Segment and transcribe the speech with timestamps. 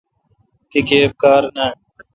[0.69, 1.73] تی گیب کار نان